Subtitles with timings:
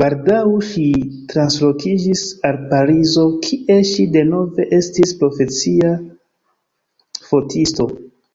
[0.00, 0.38] Baldaŭ
[0.68, 0.86] ŝi
[1.32, 5.96] translokiĝis al Parizo, kie ŝi denove estis profesia
[7.30, 7.92] fotisto.